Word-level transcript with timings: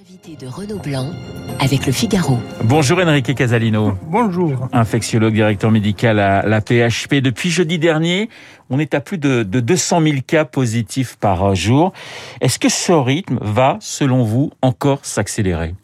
L'invité 0.00 0.34
de 0.42 0.50
Renaud 0.50 0.78
Blanc 0.78 1.10
avec 1.58 1.84
le 1.84 1.92
Figaro. 1.92 2.38
Bonjour 2.64 2.98
Enrique 3.00 3.34
Casalino. 3.34 3.98
Bonjour. 4.04 4.68
Infectiologue, 4.72 5.34
directeur 5.34 5.70
médical 5.70 6.18
à 6.18 6.40
la 6.46 6.62
PHP. 6.62 7.16
Depuis 7.16 7.50
jeudi 7.50 7.78
dernier, 7.78 8.30
on 8.70 8.78
est 8.78 8.94
à 8.94 9.00
plus 9.00 9.18
de, 9.18 9.42
de 9.42 9.60
200 9.60 10.00
000 10.02 10.16
cas 10.26 10.46
positifs 10.46 11.16
par 11.16 11.54
jour. 11.54 11.92
Est-ce 12.40 12.58
que 12.58 12.70
ce 12.70 12.92
rythme 12.92 13.40
va, 13.42 13.76
selon 13.80 14.22
vous, 14.22 14.52
encore 14.62 15.00
s'accélérer? 15.02 15.74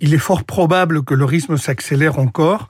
Il 0.00 0.12
est 0.12 0.18
fort 0.18 0.44
probable 0.44 1.02
que 1.02 1.14
le 1.14 1.24
rythme 1.24 1.56
s'accélère 1.56 2.18
encore. 2.18 2.68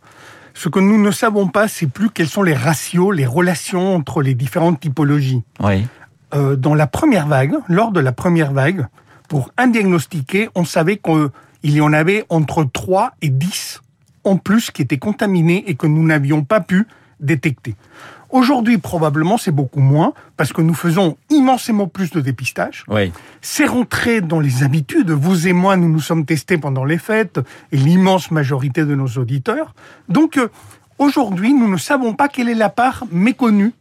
Ce 0.53 0.69
que 0.69 0.79
nous 0.79 1.03
ne 1.03 1.11
savons 1.11 1.49
pas, 1.49 1.67
c'est 1.67 1.89
plus 1.89 2.11
quels 2.11 2.29
sont 2.29 2.45
les 2.45 2.55
ratios, 2.55 3.13
les 3.13 3.27
relations 3.27 3.97
entre 3.97 4.23
les 4.23 4.35
différentes 4.35 4.79
typologies. 4.79 5.43
Oui. 5.59 5.87
Euh, 6.35 6.55
dans 6.55 6.75
la 6.75 6.87
première 6.87 7.27
vague, 7.27 7.55
lors 7.69 7.91
de 7.91 7.99
la 7.99 8.13
première 8.13 8.53
vague, 8.53 8.87
pour 9.29 9.51
un 9.57 9.69
diagnostiqué, 9.69 10.49
on 10.55 10.65
savait 10.65 10.99
qu'il 10.99 11.31
y 11.63 11.81
en 11.81 11.93
avait 11.93 12.25
entre 12.29 12.65
3 12.65 13.13
et 13.23 13.29
10 13.29 13.81
en 14.25 14.37
plus 14.37 14.71
qui 14.71 14.83
étaient 14.83 14.99
contaminés 14.99 15.65
et 15.67 15.75
que 15.75 15.87
nous 15.87 16.05
n'avions 16.05 16.45
pas 16.45 16.61
pu 16.61 16.87
détecter. 17.21 17.75
Aujourd'hui, 18.31 18.79
probablement, 18.79 19.39
c'est 19.39 19.53
beaucoup 19.53 19.81
moins 19.81 20.13
parce 20.37 20.53
que 20.53 20.61
nous 20.61 20.75
faisons 20.75 21.17
immensément 21.31 21.87
plus 21.87 22.11
de 22.11 22.21
dépistage. 22.21 22.85
Oui. 22.89 23.13
C'est 23.41 23.67
rentré 23.67 24.21
dans 24.21 24.41
les 24.41 24.65
habitudes. 24.65 25.11
Vous 25.11 25.47
et 25.47 25.53
moi, 25.53 25.77
nous 25.77 25.89
nous 25.89 26.01
sommes 26.01 26.25
testés 26.25 26.59
pendant 26.59 26.85
les 26.85 26.99
fêtes 26.99 27.39
et 27.71 27.77
l'immense 27.77 28.33
majorité 28.33 28.85
de 28.85 28.95
nos 28.97 29.07
auditeurs. 29.07 29.73
Donc, 30.09 30.37
euh, 30.37 30.49
aujourd'hui, 30.99 31.55
nous 31.55 31.69
ne 31.69 31.77
savons 31.77 32.15
pas 32.15 32.29
quelle 32.29 32.49
est 32.49 32.55
la 32.55 32.71
part 32.71 33.05
méconnue 33.13 33.73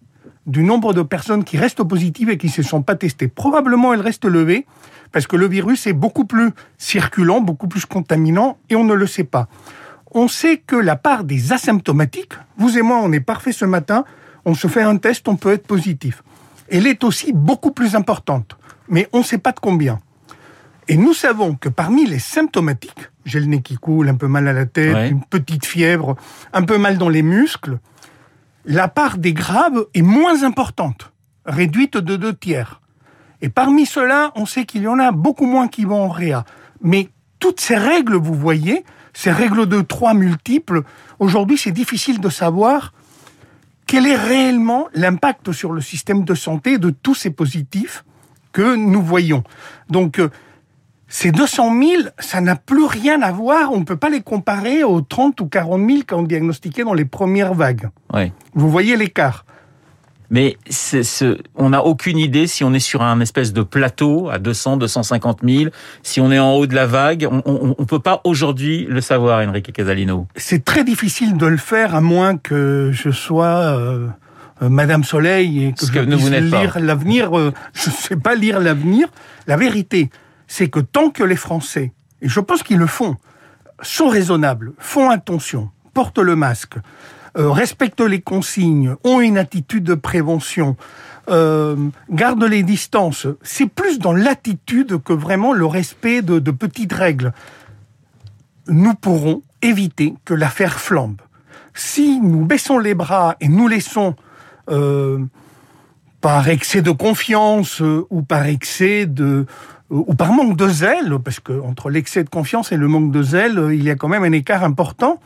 du 0.46 0.64
nombre 0.64 0.94
de 0.94 1.02
personnes 1.02 1.44
qui 1.44 1.58
restent 1.58 1.84
positives 1.84 2.30
et 2.30 2.38
qui 2.38 2.48
ne 2.48 2.52
se 2.52 2.64
sont 2.64 2.82
pas 2.82 2.96
testées. 2.96 3.28
Probablement, 3.28 3.94
elle 3.94 4.02
reste 4.02 4.26
levée 4.26 4.66
parce 5.12 5.28
que 5.28 5.36
le 5.36 5.48
virus 5.48 5.88
est 5.88 5.94
beaucoup 5.94 6.26
plus 6.26 6.52
circulant, 6.78 7.40
beaucoup 7.42 7.68
plus 7.68 7.86
contaminant 7.86 8.58
et 8.70 8.76
on 8.76 8.84
ne 8.84 8.94
le 8.94 9.08
sait 9.08 9.24
pas. 9.24 9.48
On 10.12 10.28
sait 10.28 10.58
que 10.58 10.76
la 10.76 10.96
part 10.96 11.24
des 11.24 11.54
asymptomatiques, 11.54 12.34
vous 12.58 12.78
et 12.78 12.82
moi, 12.82 13.00
on 13.02 13.12
est 13.12 13.20
parfait 13.20 13.52
ce 13.52 13.66
matin, 13.66 14.04
on 14.46 14.54
se 14.54 14.68
fait 14.68 14.82
un 14.82 14.98
test, 14.98 15.28
on 15.28 15.38
peut 15.38 15.52
être 15.54 15.66
positif. 15.66 16.24
Elle 16.70 16.88
est 16.88 17.04
aussi 17.04 17.32
beaucoup 17.34 17.72
plus 17.72 17.96
importante, 17.96 18.58
mais 18.90 19.08
on 19.14 19.20
ne 19.20 19.24
sait 19.24 19.38
pas 19.38 19.52
de 19.54 19.60
combien. 19.60 20.00
Et 20.90 20.98
nous 20.98 21.14
savons 21.14 21.56
que 21.56 21.70
parmi 21.70 22.06
les 22.06 22.20
symptomatiques, 22.20 23.10
j'ai 23.26 23.40
le 23.40 23.46
nez 23.46 23.62
qui 23.62 23.76
coule, 23.76 24.10
un 24.10 24.16
peu 24.16 24.28
mal 24.28 24.48
à 24.50 24.54
la 24.54 24.66
tête, 24.66 24.94
Ouais. 24.94 25.10
une 25.10 25.24
petite 25.24 25.66
fièvre, 25.66 26.18
un 26.52 26.64
peu 26.64 26.78
mal 26.78 26.98
dans 26.98 27.08
les 27.10 27.24
muscles, 27.24 27.80
la 28.66 28.88
part 28.88 29.18
des 29.18 29.34
graves 29.34 29.86
est 29.94 30.02
moins 30.02 30.44
importante, 30.44 31.12
réduite 31.46 31.98
de 31.98 32.16
deux 32.16 32.34
tiers. 32.34 32.82
Et 33.42 33.50
parmi 33.50 33.86
ceux-là, 33.86 34.32
on 34.36 34.46
sait 34.46 34.66
qu'il 34.66 34.84
y 34.84 34.88
en 34.88 35.00
a 35.00 35.12
beaucoup 35.12 35.46
moins 35.46 35.68
qui 35.68 35.84
vont 35.84 36.06
en 36.06 36.10
réa. 36.10 36.46
Mais 36.82 37.10
toutes 37.40 37.60
ces 37.60 37.76
règles, 37.76 38.16
vous 38.16 38.34
voyez, 38.34 38.86
ces 39.14 39.32
règles 39.32 39.66
de 39.68 39.82
trois 39.82 40.14
multiples, 40.14 40.84
aujourd'hui, 41.20 41.58
c'est 41.58 41.72
difficile 41.72 42.22
de 42.22 42.30
savoir 42.30 42.94
quel 43.86 44.08
est 44.08 44.16
réellement 44.16 44.88
l'impact 44.94 45.52
sur 45.52 45.74
le 45.74 45.82
système 45.82 46.24
de 46.24 46.34
santé 46.36 46.78
de 46.78 46.90
tous 46.90 47.16
ces 47.16 47.32
positifs 47.32 48.06
que 48.54 48.76
nous 48.76 49.02
voyons. 49.02 49.44
Donc, 49.90 50.20
euh, 50.20 50.30
ces 51.16 51.32
200 51.32 51.80
000, 51.80 51.92
ça 52.18 52.42
n'a 52.42 52.56
plus 52.56 52.86
rien 52.86 53.22
à 53.22 53.32
voir. 53.32 53.72
On 53.72 53.78
ne 53.82 53.84
peut 53.84 53.98
pas 53.98 54.10
les 54.10 54.22
comparer 54.22 54.84
aux 54.84 55.02
30 55.02 55.40
ou 55.42 55.46
40 55.46 55.88
000 55.88 56.00
qu'on 56.10 56.24
diagnostiquait 56.24 56.84
dans 56.84 56.96
les 56.96 57.06
premières 57.06 57.54
vagues. 57.54 57.90
Oui. 58.12 58.32
Vous 58.56 58.68
voyez 58.68 58.98
l'écart. 58.98 59.46
Mais 60.32 60.58
ce, 60.72 61.38
on 61.56 61.70
n'a 61.70 61.86
aucune 61.86 62.18
idée 62.18 62.48
si 62.48 62.64
on 62.64 62.74
est 62.74 62.80
sur 62.80 63.04
un 63.04 63.20
espèce 63.20 63.54
de 63.54 63.62
plateau 63.62 64.30
à 64.32 64.40
200, 64.40 64.78
250 64.78 65.42
000, 65.48 65.66
si 66.02 66.20
on 66.20 66.32
est 66.32 66.40
en 66.40 66.54
haut 66.54 66.66
de 66.66 66.74
la 66.74 66.88
vague. 66.88 67.30
On 67.46 67.76
ne 67.78 67.86
peut 67.86 68.00
pas 68.00 68.20
aujourd'hui 68.24 68.88
le 68.90 69.00
savoir, 69.00 69.48
Enrique 69.48 69.72
Casalino. 69.72 70.26
C'est 70.36 70.66
très 70.66 70.84
difficile 70.84 71.38
de 71.38 71.46
le 71.46 71.58
faire 71.58 71.94
à 71.94 72.02
moins 72.02 72.38
que 72.38 72.90
je 72.92 73.12
sois 73.12 73.78
euh, 73.78 74.08
euh, 74.64 74.70
Madame 74.70 75.04
Soleil 75.04 75.66
et 75.66 75.74
que 75.74 75.82
Ce 75.82 75.86
je 75.86 75.92
que 75.92 76.00
puisse 76.00 76.28
lire 76.32 76.80
l'avenir. 76.80 77.38
euh, 77.38 77.54
je 77.74 77.92
ne 77.92 77.96
sais 77.96 78.16
pas 78.16 78.34
lire 78.34 78.60
l'avenir. 78.60 79.10
La 79.46 79.58
vérité, 79.58 80.10
c'est 80.54 80.70
que 80.70 80.80
tant 80.80 81.10
que 81.10 81.24
les 81.24 81.36
Français, 81.36 81.94
et 82.22 82.30
je 82.30 82.40
pense 82.40 82.62
qu'ils 82.62 82.78
le 82.78 82.86
font, 82.86 83.18
sont 83.82 84.08
raisonnables, 84.08 84.74
font 84.78 85.10
attention, 85.10 85.72
portent 85.96 86.20
le 86.20 86.36
masque, 86.36 86.76
euh, 87.40 87.50
respectent 87.50 88.02
les 88.02 88.22
consignes, 88.22 88.96
ont 89.04 89.20
une 89.20 89.40
attitude 89.40 89.84
de 89.84 89.96
prévention, 89.96 90.78
euh, 91.28 91.76
gardent 92.12 92.44
les 92.44 92.62
distances, 92.62 93.26
c'est 93.42 93.66
plus 93.66 93.98
dans 93.98 94.14
l'attitude 94.14 95.02
que 95.02 95.12
vraiment 95.12 95.54
le 95.54 95.66
respect 95.66 96.22
de, 96.22 96.52
petites 96.52 96.94
règles 96.94 97.34
nous 98.68 98.94
pourrons 98.94 99.42
éviter 99.64 100.14
que 100.24 100.36
l'affaire 100.36 100.80
flambe. 100.80 101.20
Si 101.74 102.20
nous 102.20 102.46
baissons 102.46 102.78
les 102.78 102.94
bras 102.94 103.38
et 103.42 103.48
nous 103.48 103.68
laissons, 103.68 104.16
euh, 104.70 105.18
par 106.24 106.48
excès 106.48 106.82
de 106.82 106.92
confiance 106.92 107.82
euh, 107.82 108.08
ou 108.10 108.22
par 108.22 108.46
excès 108.46 109.06
de 109.06 109.46
euh, 109.92 110.04
ou 110.10 110.16
par 110.16 110.32
manque 110.32 110.56
de 110.56 110.70
zèle, 110.70 111.18
parce 111.22 111.42
que 111.42 111.52
entre 111.62 111.90
l'excès 111.90 112.24
de 112.24 112.30
confiance 112.30 112.72
et 112.72 112.78
le 112.78 112.88
manque 112.88 113.12
de 113.12 113.22
zèle, 113.22 113.60
euh, 113.60 113.76
il 113.76 113.84
y 113.84 113.90
a 113.92 113.96
quand 113.96 114.08
même 114.08 114.24
un 114.24 114.32
écart 114.32 114.64
important. 114.64 115.20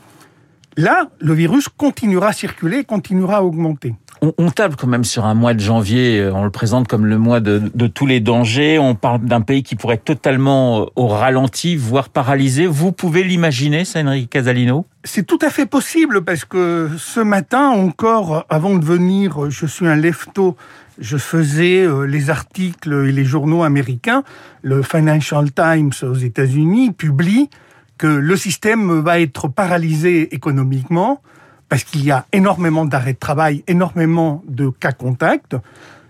Là, 0.76 1.08
le 1.20 1.34
virus 1.34 1.68
continuera 1.68 2.28
à 2.28 2.32
circuler, 2.32 2.82
continuera 2.82 3.36
à 3.36 3.42
augmenter. 3.42 3.94
On, 4.22 4.32
on 4.38 4.50
table 4.50 4.74
quand 4.76 4.88
même 4.88 5.04
sur 5.04 5.24
un 5.24 5.34
mois 5.34 5.54
de 5.54 5.60
janvier, 5.60 6.28
on 6.34 6.42
le 6.42 6.50
présente 6.50 6.88
comme 6.88 7.06
le 7.06 7.18
mois 7.18 7.38
de, 7.38 7.62
de 7.72 7.86
tous 7.86 8.06
les 8.06 8.18
dangers. 8.18 8.80
On 8.80 8.96
parle 8.96 9.20
d'un 9.20 9.40
pays 9.40 9.62
qui 9.62 9.76
pourrait 9.76 9.94
être 9.94 10.04
totalement 10.04 10.88
au 10.96 11.06
ralenti, 11.06 11.76
voire 11.76 12.08
paralysé. 12.08 12.66
Vous 12.66 12.90
pouvez 12.90 13.22
l'imaginer, 13.22 13.84
ça, 13.84 14.00
Enrique 14.00 14.30
Casalino? 14.30 14.86
C'est 15.04 15.24
tout 15.24 15.38
à 15.42 15.50
fait 15.50 15.66
possible 15.66 16.24
parce 16.24 16.44
que 16.44 16.90
ce 16.98 17.20
matin 17.20 17.68
encore, 17.68 18.44
avant 18.48 18.76
de 18.76 18.84
venir, 18.84 19.48
je 19.50 19.66
suis 19.66 19.86
un 19.86 19.94
lefto, 19.94 20.56
je 20.98 21.16
faisais 21.16 21.84
euh, 21.84 22.02
les 22.04 22.30
articles 22.30 22.92
et 23.08 23.12
les 23.12 23.24
journaux 23.24 23.62
américains. 23.62 24.22
Le 24.62 24.82
Financial 24.82 25.50
Times 25.52 25.92
aux 26.02 26.14
États-Unis 26.14 26.92
publie 26.92 27.48
que 27.96 28.06
le 28.06 28.36
système 28.36 29.00
va 29.00 29.20
être 29.20 29.48
paralysé 29.48 30.34
économiquement 30.34 31.20
parce 31.68 31.84
qu'il 31.84 32.04
y 32.04 32.10
a 32.10 32.26
énormément 32.32 32.84
d'arrêts 32.84 33.12
de 33.12 33.18
travail, 33.18 33.62
énormément 33.66 34.42
de 34.48 34.70
cas 34.70 34.92
contacts. 34.92 35.56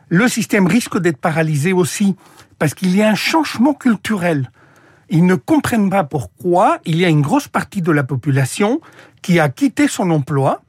Le 0.09 0.28
système 0.28 0.66
risque 0.66 0.98
d'être 0.98 1.19
paralysé 1.19 1.72
aussi 1.72 2.16
parce 2.59 2.75
qu'il 2.75 2.94
y 2.97 3.03
a 3.03 3.09
un 3.09 3.15
changement 3.15 3.75
culturel. 3.75 4.50
Ils 5.10 5.25
ne 5.25 5.34
comprennent 5.34 5.91
pas 5.91 6.04
pourquoi 6.04 6.78
il 6.84 6.97
y 6.97 7.04
a 7.04 7.09
une 7.09 7.22
grosse 7.22 7.48
partie 7.48 7.82
de 7.82 7.93
la 7.93 8.04
population 8.04 8.81
qui 9.22 9.41
a 9.41 9.48
quitté 9.48 9.88
son 9.88 10.10
emploi, 10.10 10.62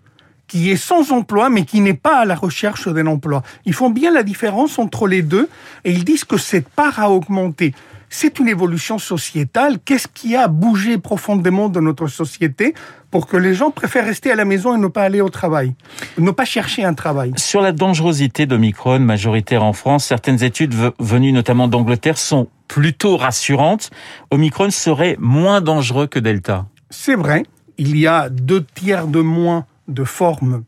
qui 0.50 0.70
est 0.72 0.76
sans 0.76 1.14
emploi, 1.14 1.50
mais 1.50 1.64
qui 1.64 1.80
n'est 1.80 1.94
pas 1.94 2.18
à 2.18 2.26
la 2.26 2.36
recherche 2.36 2.90
d'un 2.90 3.08
emploi. 3.08 3.42
Ils 3.66 3.74
font 3.74 3.90
bien 3.92 4.12
la 4.12 4.24
différence 4.24 4.78
entre 4.80 5.08
les 5.08 5.22
deux 5.22 5.48
et 5.86 5.92
ils 5.94 6.04
disent 6.04 6.26
que 6.26 6.38
cette 6.38 6.68
part 6.68 7.00
a 7.00 7.10
augmenté. 7.10 7.74
C'est 8.12 8.40
une 8.40 8.48
évolution 8.48 8.98
sociétale. 8.98 9.78
Qu'est-ce 9.86 10.08
qui 10.12 10.36
a 10.36 10.48
bougé 10.48 10.98
profondément 10.98 11.70
de 11.70 11.80
notre 11.80 12.08
société 12.08 12.74
pour 13.12 13.28
que 13.28 13.38
les 13.38 13.54
gens 13.54 13.70
préfèrent 13.70 14.06
rester 14.06 14.32
à 14.32 14.36
la 14.36 14.46
maison 14.46 14.76
et 14.76 14.80
ne 14.80 14.88
pas 14.88 15.04
aller 15.04 15.22
au 15.22 15.30
travail, 15.30 15.76
ne 16.18 16.32
pas 16.32 16.46
chercher 16.46 16.84
un 16.84 16.96
travail? 16.96 17.34
Sur 17.38 17.62
la 17.62 17.72
dangerosité 17.72 18.48
d'Omicron, 18.48 18.98
majoritaire 19.00 19.64
en 19.64 19.74
France, 19.74 20.06
certaines 20.06 20.44
études 20.44 20.74
ve- 20.74 20.92
venues 21.00 21.32
notamment 21.32 21.68
d'Angleterre 21.68 22.18
sont 22.18 22.48
plutôt 22.68 23.16
rassurantes. 23.16 23.92
Omicron 24.32 24.72
serait 24.72 25.16
moins 25.20 25.62
dangereux 25.62 26.08
que 26.08 26.18
Delta. 26.18 26.66
C'est 26.90 27.16
vrai, 27.16 27.44
il 27.78 27.96
y 27.96 28.08
a 28.08 28.30
deux 28.30 28.66
tiers 28.74 29.06
de 29.06 29.22
moins 29.22 29.66
de 29.90 30.04
formes 30.04 30.64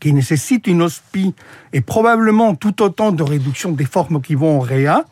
qui 0.00 0.12
nécessitent 0.12 0.66
une 0.66 0.82
hospi 0.82 1.34
et 1.72 1.80
probablement 1.80 2.54
tout 2.54 2.82
autant 2.82 3.12
de 3.12 3.22
réduction 3.22 3.72
des 3.72 3.84
formes 3.84 4.20
qui 4.20 4.34
vont 4.34 4.58
en 4.58 4.60
réa. 4.60 5.04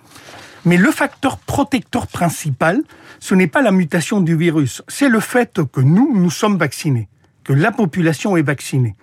Mais 0.64 0.76
le 0.76 0.90
facteur 0.90 1.38
protecteur 1.38 2.06
principal, 2.06 2.82
ce 3.20 3.34
n'est 3.34 3.46
pas 3.46 3.62
la 3.62 3.72
mutation 3.72 4.20
du 4.20 4.36
virus, 4.36 4.82
c'est 4.88 5.08
le 5.08 5.20
fait 5.20 5.60
que 5.72 5.80
nous, 5.80 6.12
nous 6.14 6.30
sommes 6.30 6.56
vaccinés, 6.56 7.08
que 7.44 7.52
la 7.52 7.70
population 7.70 8.36
est 8.36 8.42
vaccinée. 8.42 8.94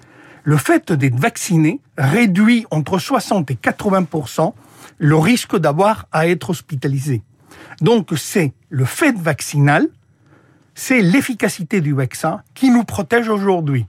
Le 0.43 0.57
fait 0.57 0.91
d'être 0.91 1.19
vacciné 1.19 1.79
réduit 1.97 2.65
entre 2.71 2.97
60 2.97 3.51
et 3.51 3.55
80 3.55 4.07
le 4.97 5.15
risque 5.15 5.55
d'avoir 5.57 6.07
à 6.11 6.27
être 6.27 6.49
hospitalisé. 6.49 7.21
Donc 7.81 8.09
c'est 8.15 8.53
le 8.69 8.85
fait 8.85 9.15
vaccinal, 9.15 9.87
c'est 10.73 11.01
l'efficacité 11.01 11.81
du 11.81 11.93
vaccin 11.93 12.41
qui 12.55 12.71
nous 12.71 12.83
protège 12.83 13.29
aujourd'hui. 13.29 13.85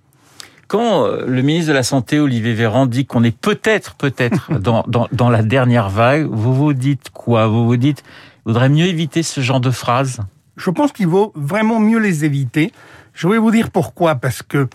Quand 0.72 1.04
euh, 1.04 1.26
le 1.26 1.42
ministre 1.42 1.68
de 1.68 1.74
la 1.74 1.82
Santé, 1.82 2.18
Olivier 2.18 2.54
Véran, 2.54 2.86
dit 2.86 3.04
qu'on 3.04 3.22
est 3.24 3.36
peut-être, 3.36 3.94
peut-être 3.94 4.50
dans, 4.58 4.84
dans, 4.88 5.06
dans 5.12 5.28
la 5.28 5.42
dernière 5.42 5.90
vague, 5.90 6.26
vous 6.30 6.54
vous 6.54 6.72
dites 6.72 7.10
quoi? 7.10 7.46
Vous 7.46 7.66
vous 7.66 7.76
dites, 7.76 8.02
il 8.38 8.40
vaudrait 8.46 8.70
mieux 8.70 8.86
éviter 8.86 9.22
ce 9.22 9.42
genre 9.42 9.60
de 9.60 9.70
phrases 9.70 10.20
Je 10.56 10.70
pense 10.70 10.92
qu'il 10.92 11.08
vaut 11.08 11.30
vraiment 11.34 11.78
mieux 11.78 11.98
les 11.98 12.24
éviter. 12.24 12.72
Je 13.12 13.28
vais 13.28 13.36
vous 13.36 13.50
dire 13.50 13.70
pourquoi. 13.70 14.14
Parce 14.14 14.42
que 14.42 14.66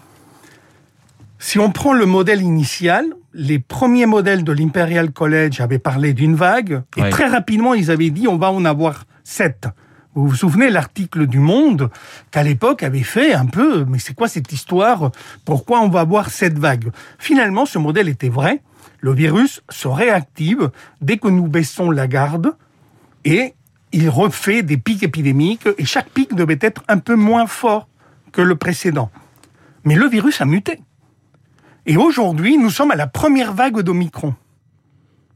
si 1.40 1.58
on 1.58 1.72
prend 1.72 1.94
le 1.94 2.06
modèle 2.06 2.44
initial, 2.44 3.06
les 3.34 3.58
premiers 3.58 4.06
modèles 4.06 4.44
de 4.44 4.52
l'Imperial 4.52 5.10
College 5.10 5.62
avaient 5.62 5.80
parlé 5.80 6.14
d'une 6.14 6.36
vague, 6.36 6.84
et 6.96 7.02
Oui. 7.02 7.10
très 7.10 7.26
rapidement, 7.28 7.74
ils 7.74 7.90
avaient 7.90 8.12
dit 8.12 8.28
on 8.28 8.38
va 8.38 8.52
en 8.52 8.66
avoir 8.66 9.06
sept. 9.24 9.68
Vous 10.18 10.30
vous 10.30 10.36
souvenez 10.36 10.72
l'article 10.72 11.28
du 11.28 11.38
Monde 11.38 11.92
qu'à 12.32 12.42
l'époque 12.42 12.82
avait 12.82 13.04
fait 13.04 13.36
un 13.36 13.46
peu, 13.46 13.86
mais 13.86 14.00
c'est 14.00 14.16
quoi 14.16 14.28
cette 14.28 14.52
histoire? 14.52 15.12
Pourquoi 15.46 15.82
on 15.82 15.90
va 15.90 16.00
avoir 16.00 16.32
cette 16.32 16.58
vague? 16.58 16.90
Finalement, 17.20 17.68
ce 17.68 17.78
modèle 17.78 18.10
était 18.10 18.28
vrai. 18.28 18.64
Le 19.00 19.14
virus 19.14 19.62
se 19.70 19.88
réactive 19.88 20.72
dès 21.02 21.18
que 21.18 21.28
nous 21.28 21.48
baissons 21.48 21.92
la 21.92 22.08
garde 22.08 22.56
et 23.26 23.54
il 23.92 24.10
refait 24.10 24.64
des 24.64 24.78
pics 24.78 25.04
épidémiques 25.04 25.70
et 25.78 25.86
chaque 25.86 26.10
pic 26.10 26.34
devait 26.34 26.58
être 26.62 26.82
un 26.88 26.98
peu 26.98 27.16
moins 27.16 27.46
fort 27.46 27.88
que 28.32 28.42
le 28.42 28.56
précédent. 28.56 29.12
Mais 29.84 29.94
le 29.94 30.08
virus 30.08 30.42
a 30.42 30.46
muté. 30.46 30.80
Et 31.86 31.96
aujourd'hui, 31.96 32.58
nous 32.58 32.72
sommes 32.72 32.90
à 32.90 32.96
la 32.96 33.06
première 33.06 33.54
vague 33.54 33.82
d'Omicron. 33.82 34.34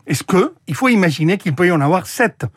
Est-ce 0.08 0.24
que 0.24 0.56
il 0.66 0.74
faut 0.74 0.90
imaginer 0.90 1.38
qu'il 1.38 1.54
peut 1.54 1.68
y 1.68 1.72
en 1.72 1.82
avoir 1.82 2.08
sept, 2.08 2.48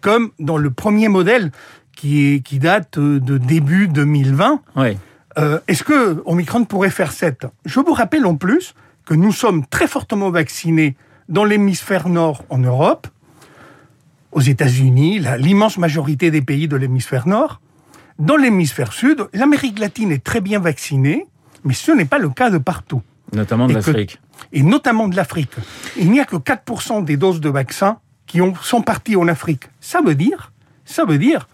comme 0.00 0.30
dans 0.38 0.56
le 0.56 0.70
premier 0.70 1.08
modèle 1.08 1.50
qui, 1.96 2.42
qui 2.44 2.58
date 2.58 2.98
de 2.98 3.38
début 3.38 3.88
2020 3.88 4.60
Oui. 4.76 4.96
euh, 5.38 5.58
Est-ce 5.68 5.82
que 5.84 6.22
Omicron 6.26 6.64
pourrait 6.64 6.90
faire 6.90 7.12
sept? 7.12 7.46
Je 7.64 7.80
vous 7.80 7.92
rappelle 7.92 8.24
en 8.26 8.36
plus 8.36 8.74
que 9.04 9.14
nous 9.14 9.32
sommes 9.32 9.66
très 9.66 9.86
fortement 9.88 10.30
vaccinés 10.30 10.96
dans 11.28 11.44
l'hémisphère 11.44 12.08
nord 12.08 12.44
en 12.50 12.58
Europe, 12.58 13.06
aux 14.32 14.40
États-Unis, 14.40 15.20
l'immense 15.38 15.78
majorité 15.78 16.30
des 16.30 16.42
pays 16.42 16.68
de 16.68 16.76
l'hémisphère 16.76 17.26
nord. 17.26 17.60
Dans 18.18 18.36
l'hémisphère 18.36 18.92
sud, 18.92 19.26
l'Amérique 19.32 19.78
latine 19.78 20.12
est 20.12 20.22
très 20.22 20.40
bien 20.40 20.58
vaccinée, 20.60 21.26
mais 21.64 21.74
ce 21.74 21.92
n'est 21.92 22.04
pas 22.04 22.18
le 22.18 22.28
cas 22.28 22.50
de 22.50 22.58
partout, 22.58 23.02
Notamment 23.32 23.66
de 23.66 23.74
l'Afrique. 23.74 24.20
et 24.52 24.62
notamment 24.62 25.08
de 25.08 25.16
l'Afrique. 25.16 25.52
Il 25.96 26.10
n'y 26.10 26.20
a 26.20 26.24
que 26.24 26.36
4% 26.36 27.04
des 27.04 27.16
doses 27.16 27.40
de 27.40 27.48
vaccins 27.48 27.98
qui 28.28 28.40
ont, 28.40 28.54
sont 28.62 28.82
parties 28.82 29.16
en 29.16 29.26
Afrique. 29.26 29.64
Ça 29.80 30.00
veut 30.04 30.14
dire, 30.14 30.52
ça 30.84 31.04
veut 31.04 31.18
dire 31.18 31.48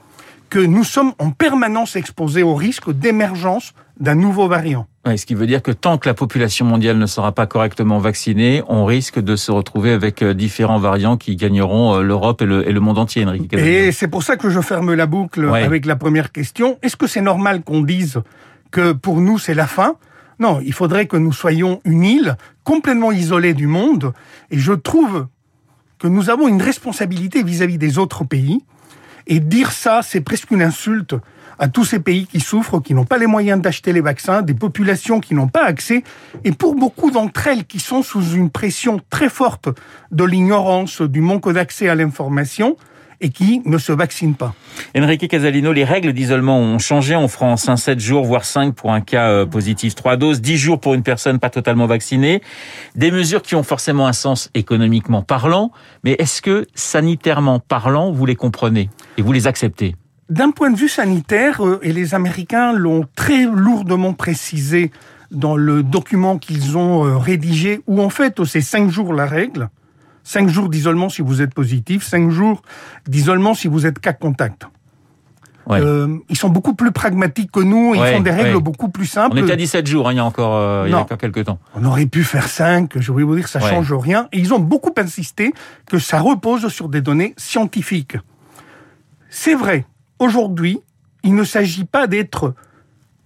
que 0.51 0.59
nous 0.59 0.85
sommes 0.85 1.15
en 1.19 1.31
permanence 1.31 1.97
exposés 1.97 2.43
au 2.43 2.55
risque 2.55 2.91
d'émergence 2.93 3.73
d'un 3.99 4.15
nouveau 4.15 4.47
variant. 4.49 4.87
Ce 5.17 5.25
qui 5.27 5.35
veut 5.35 5.47
dire 5.47 5.63
que 5.63 5.71
tant 5.73 5.99
que 5.99 6.09
la 6.09 6.15
population 6.15 6.65
mondiale 6.67 6.97
ne 6.99 7.07
sera 7.07 7.33
pas 7.33 7.47
correctement 7.47 7.99
vaccinée, 7.99 8.63
on 8.69 8.85
risque 8.85 9.21
de 9.21 9.37
se 9.37 9.51
retrouver 9.53 9.93
avec 9.93 10.23
euh, 10.23 10.33
différents 10.35 10.79
variants 10.79 11.17
qui 11.17 11.37
gagneront 11.37 11.95
euh, 11.97 12.03
l'Europe 12.03 12.41
et 12.43 12.47
le, 12.47 12.69
et 12.69 12.73
le 12.73 12.81
monde 12.81 12.99
entier, 12.99 13.25
Enrique. 13.27 13.53
Et 13.55 13.93
c'est 13.93 14.09
pour 14.09 14.23
ça 14.23 14.37
que 14.37 14.49
je 14.51 14.61
ferme 14.61 14.95
la 14.95 15.07
boucle 15.07 15.45
Ouais. 15.47 15.63
avec 15.63 15.87
la 15.87 15.97
première 15.97 16.33
question. 16.33 16.79
Est-ce 16.83 16.97
que 16.97 17.07
c'est 17.07 17.21
normal 17.21 17.63
qu'on 17.63 17.83
dise 17.83 18.23
que 18.71 18.93
pour 18.93 19.21
nous 19.21 19.39
c'est 19.39 19.55
la 19.55 19.67
fin? 19.67 19.97
Non, 20.41 20.61
il 20.65 20.73
faudrait 20.73 21.07
que 21.07 21.17
nous 21.17 21.33
soyons 21.33 21.81
une 21.85 22.03
île 22.05 22.37
complètement 22.65 23.13
isolée 23.13 23.55
du 23.55 23.67
monde. 23.69 24.13
Et 24.51 24.59
je 24.59 24.73
trouve 24.73 25.27
que 25.99 26.09
nous 26.09 26.31
avons 26.31 26.49
une 26.49 26.63
responsabilité 26.63 27.43
vis-à-vis 27.43 27.79
des 27.79 27.99
autres 27.99 28.25
pays. 28.25 28.63
Et 29.27 29.41
dire 29.41 29.73
ça, 29.73 30.01
c'est 30.03 30.21
presque 30.21 30.51
une 30.51 30.63
insulte 30.63 31.15
à 31.59 31.69
tous 31.69 31.85
ces 31.85 32.01
pays 32.01 32.27
qui 32.27 32.41
souffrent, 32.41 32.81
qui 32.81 32.95
n'ont 32.95 33.05
pas 33.05 33.19
les 33.19 33.27
moyens 33.27 33.61
d'acheter 33.61 33.93
les 33.93 34.01
vaccins, 34.01 34.43
des 34.43 34.55
populations 34.55 35.21
qui 35.21 35.35
n'ont 35.35 35.49
pas 35.49 35.65
accès, 35.65 36.03
et 36.43 36.53
pour 36.53 36.75
beaucoup 36.75 37.11
d'entre 37.11 37.47
elles 37.47 37.65
qui 37.65 37.81
sont 37.81 38.03
sous 38.03 38.33
une 38.33 38.51
pression 38.51 39.01
très 39.11 39.29
forte 39.29 39.69
de 40.11 40.25
l'ignorance, 40.25 41.01
du 41.01 41.21
manque 41.21 41.51
d'accès 41.53 41.89
à 41.89 41.95
l'information, 41.95 42.77
et 43.25 43.31
qui 43.31 43.63
ne 43.65 43.79
se 43.79 43.91
vaccinent 43.91 44.35
pas. 44.35 44.55
Enrique 44.97 45.29
Casalino, 45.29 45.73
les 45.73 45.85
règles 45.85 46.13
d'isolement 46.13 46.59
ont 46.59 46.79
changé 46.79 47.15
en 47.15 47.27
France. 47.27 47.71
Hein, 47.71 47.77
7 47.77 47.99
jours, 47.99 48.27
voire 48.27 48.45
5 48.45 48.75
pour 48.75 48.93
un 48.93 49.01
cas 49.01 49.31
euh, 49.31 49.47
positif, 49.47 49.95
3 49.95 50.19
doses, 50.19 50.43
10 50.43 50.59
jours 50.59 50.79
pour 50.79 50.93
une 50.93 51.03
personne 51.03 51.39
pas 51.39 51.49
totalement 51.49 51.87
vaccinée. 51.87 52.43
Des 52.95 53.11
mesures 53.11 53.41
qui 53.41 53.55
ont 53.55 53.63
forcément 53.63 54.07
un 54.07 54.13
sens 54.13 54.51
économiquement 54.53 55.23
parlant, 55.23 55.73
mais 56.05 56.17
est-ce 56.19 56.43
que 56.43 56.67
sanitairement 56.75 57.61
parlant, 57.61 58.13
vous 58.13 58.27
les 58.27 58.37
comprenez 58.37 58.91
et 59.17 59.23
vous 59.23 59.33
les 59.33 59.47
acceptez? 59.47 59.97
D'un 60.29 60.51
point 60.51 60.71
de 60.71 60.77
vue 60.77 60.91
sanitaire, 60.91 61.65
euh, 61.67 61.81
et 61.83 61.95
les 61.95 62.15
Américains 62.15 62.75
l'ont 62.75 63.07
très 63.17 63.47
lourdement 63.47 64.13
précisé 64.13 64.91
dans 65.31 65.57
le 65.57 65.83
document 65.83 66.37
qu'ils 66.37 66.77
ont 66.77 67.07
euh, 67.07 67.17
rédigé, 67.17 67.81
où 67.87 68.03
en 68.03 68.11
fait 68.11 68.45
c'est 68.45 68.61
cinq 68.61 68.91
jours 68.91 69.15
la 69.15 69.25
règle, 69.25 69.71
cinq 70.25 70.49
jours 70.49 70.69
d'isolement 70.69 71.09
si 71.09 71.23
vous 71.23 71.41
êtes 71.43 71.55
positif, 71.55 72.03
cinq 72.05 72.31
jours 72.31 72.63
d'isolement 73.07 73.55
si 73.55 73.69
vous 73.69 73.87
êtes 73.87 73.99
cas 74.01 74.13
contact. 74.13 74.67
Ouais. 75.67 75.81
Euh, 75.81 76.19
ils 76.29 76.37
sont 76.37 76.51
beaucoup 76.51 76.75
plus 76.75 76.93
pragmatiques 76.93 77.51
que 77.51 77.61
nous, 77.61 77.95
ils 77.95 78.01
Ouais, 78.01 78.13
font 78.15 78.21
des 78.21 78.31
règles 78.31 78.57
ouais. 78.57 78.61
beaucoup 78.61 78.91
plus 78.91 79.07
On 79.07 79.23
simples. 79.23 79.39
était 79.39 79.53
à 79.53 79.57
17 79.57 79.87
jours, 79.87 80.09
hein, 80.09 80.13
il 80.13 80.17
y 80.17 80.19
a 80.19 80.25
encore, 80.25 80.57
euh, 80.57 80.85
il 80.87 80.91
y 80.91 80.95
a 80.95 80.99
encore 80.99 81.17
quelques 81.17 81.45
temps. 81.47 81.59
On 81.75 81.85
aurait 81.87 82.05
pu 82.05 82.23
faire 82.23 82.49
5, 82.49 82.99
je 82.99 83.13
vais 83.13 83.23
vous 83.23 83.35
dire, 83.37 83.49
ça 83.49 83.61
change 83.61 83.91
rien. 83.95 84.29
Et 84.33 84.39
ils 84.41 84.53
ont 84.53 84.59
beaucoup 84.59 84.93
insisté 84.99 85.55
que 85.87 85.99
ça 85.99 86.21
repose 86.21 86.69
sur 86.69 86.91
des 86.91 87.01
données 87.01 87.33
scientifiques. 87.39 88.19
C'est 89.31 89.55
vrai, 89.55 89.87
aujourd'hui, 90.19 90.81
il 91.23 91.35
ne 91.35 91.45
s'agit 91.45 91.87
pas 91.87 92.07
d'être 92.09 92.55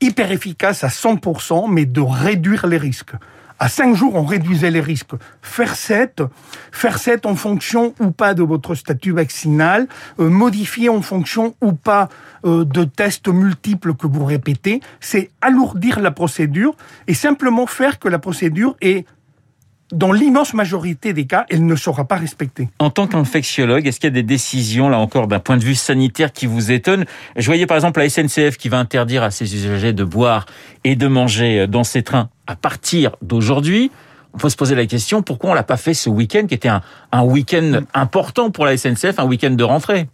hyper 0.01 0.31
efficace 0.31 0.85
à 0.85 0.89
100%, 0.89 1.67
mais 1.69 1.87
de 1.87 2.01
réduire 2.01 2.69
les 2.69 2.79
risques. 2.79 3.15
À 3.61 3.69
5 3.69 3.97
jours, 3.97 4.15
on 4.15 4.25
réduisait 4.25 4.71
les 4.71 4.81
risques. 4.81 5.11
Faire 5.43 5.75
7, 5.75 6.23
faire 6.71 6.99
7 6.99 7.27
en 7.27 7.35
fonction 7.35 7.93
ou 7.99 8.13
pas 8.13 8.35
de 8.35 8.43
votre 8.45 8.77
statut 8.77 9.11
vaccinal, 9.11 9.89
euh, 10.21 10.29
modifier 10.29 10.89
en 10.89 11.03
fonction 11.03 11.57
ou 11.61 11.73
pas 11.73 12.09
euh, 12.45 12.65
de 12.65 12.85
tests 12.85 13.27
multiples 13.27 13.95
que 13.95 14.07
vous 14.07 14.25
répétez, 14.25 14.81
c'est 15.01 15.31
alourdir 15.41 15.99
la 15.99 16.13
procédure 16.13 16.77
et 17.09 17.15
simplement 17.15 17.67
faire 17.67 17.99
que 17.99 18.09
la 18.09 18.21
procédure 18.21 18.77
est, 18.81 19.07
dans 19.91 20.13
l'immense 20.13 20.55
majorité 20.55 21.13
des 21.13 21.27
cas, 21.27 21.45
elle 21.51 21.67
ne 21.67 21.75
sera 21.75 22.05
pas 22.05 22.17
respectée. 22.17 22.69
En 22.79 22.91
tant 22.91 23.09
qu'infectiologue, 23.09 23.89
est-ce 23.89 23.99
qu'il 23.99 24.07
y 24.07 24.13
a 24.13 24.15
des 24.15 24.23
décisions, 24.23 24.89
là 24.89 24.99
encore, 24.99 25.27
d'un 25.27 25.41
point 25.41 25.57
de 25.57 25.65
vue 25.65 25.75
sanitaire 25.75 26.33
qui 26.33 26.47
vous 26.47 26.71
étonnent? 26.71 27.07
Je 27.35 27.47
voyais 27.47 27.67
par 27.67 27.77
exemple 27.77 27.99
la 27.99 28.09
SNCF 28.09 28.57
qui 28.57 28.69
va 28.69 28.79
interdire 28.79 29.25
à 29.25 29.33
ses 29.33 29.53
usagers 29.53 29.93
de 29.93 30.05
boire 30.05 30.47
et 30.85 30.95
de 30.95 31.09
manger 31.09 31.67
dans 31.67 31.85
ses 31.85 32.05
trains 32.05 32.31
à 32.49 32.57
partir 32.57 33.15
d'aujourd'hui. 33.23 33.93
On 34.35 34.39
peut 34.39 34.49
se 34.49 34.57
poser 34.57 34.75
la 34.75 34.87
question, 34.87 35.23
pourquoi 35.23 35.51
on 35.51 35.55
l'a 35.55 35.63
pas 35.63 35.77
fait 35.77 35.95
ce 35.95 36.11
week-end, 36.11 36.47
qui 36.47 36.55
était 36.55 36.69
un, 36.69 37.23
week-end 37.23 37.83
important 37.95 38.51
pour 38.51 38.67
la 38.67 38.77
SNCF, 38.77 39.19
un 39.19 39.27
week-end 39.27 39.51
de 39.51 39.65
rentrée? 39.65 40.09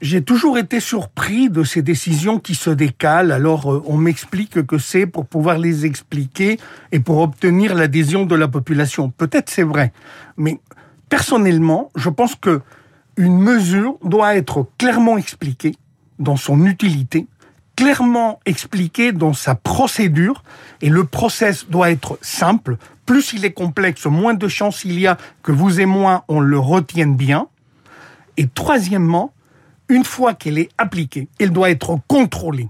J'ai 0.00 0.22
toujours 0.22 0.56
été 0.56 0.78
surpris 0.78 1.50
de 1.50 1.64
ces 1.64 1.82
décisions 1.82 2.38
qui 2.38 2.54
se 2.54 2.70
décalent. 2.70 3.32
Alors, 3.32 3.72
euh, 3.72 3.82
on 3.86 3.96
m'explique 3.96 4.64
que 4.64 4.78
c'est 4.78 5.06
pour 5.06 5.26
pouvoir 5.26 5.58
les 5.58 5.84
expliquer 5.84 6.58
et 6.92 7.00
pour 7.00 7.18
obtenir 7.18 7.74
l'adhésion 7.74 8.24
de 8.24 8.36
la 8.36 8.46
population. 8.46 9.10
Peut-être 9.10 9.50
c'est 9.50 9.64
vrai, 9.64 9.92
mais 10.36 10.60
personnellement, 11.08 11.90
je 11.96 12.08
pense 12.08 12.36
que 12.36 12.60
une 13.16 13.38
mesure 13.38 13.96
doit 14.04 14.36
être 14.36 14.66
clairement 14.78 15.18
expliquée 15.18 15.74
dans 16.18 16.36
son 16.36 16.64
utilité, 16.66 17.26
clairement 17.80 18.40
expliquée 18.44 19.10
dans 19.10 19.32
sa 19.32 19.54
procédure, 19.54 20.44
et 20.82 20.90
le 20.90 21.04
process 21.04 21.66
doit 21.66 21.90
être 21.90 22.18
simple. 22.20 22.76
Plus 23.06 23.32
il 23.32 23.46
est 23.46 23.52
complexe, 23.52 24.04
moins 24.04 24.34
de 24.34 24.48
chances 24.48 24.84
il 24.84 25.00
y 25.00 25.06
a 25.06 25.16
que 25.42 25.50
vous 25.50 25.80
et 25.80 25.86
moi 25.86 26.24
on 26.28 26.40
le 26.40 26.58
retienne 26.58 27.16
bien. 27.16 27.46
Et 28.36 28.48
troisièmement, 28.48 29.32
une 29.88 30.04
fois 30.04 30.34
qu'elle 30.34 30.58
est 30.58 30.68
appliquée, 30.76 31.28
elle 31.38 31.52
doit 31.52 31.70
être 31.70 31.98
contrôlée 32.06 32.68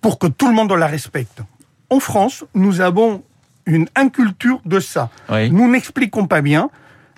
pour 0.00 0.18
que 0.18 0.26
tout 0.26 0.48
le 0.48 0.54
monde 0.54 0.72
la 0.72 0.88
respecte. 0.88 1.42
En 1.88 2.00
France, 2.00 2.44
nous 2.54 2.80
avons 2.80 3.22
une 3.64 3.86
inculture 3.94 4.60
de 4.64 4.80
ça. 4.80 5.10
Oui. 5.28 5.52
Nous 5.52 5.70
n'expliquons 5.70 6.26
pas 6.26 6.40
bien 6.40 6.68